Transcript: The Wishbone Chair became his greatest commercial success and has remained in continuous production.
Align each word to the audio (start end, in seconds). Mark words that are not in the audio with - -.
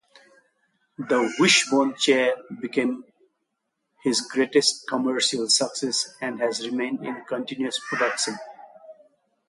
The 0.97 1.31
Wishbone 1.37 1.93
Chair 1.95 2.33
became 2.59 3.05
his 4.01 4.19
greatest 4.21 4.87
commercial 4.89 5.47
success 5.47 6.15
and 6.19 6.39
has 6.39 6.67
remained 6.67 7.05
in 7.05 7.23
continuous 7.25 7.79
production. 7.87 8.33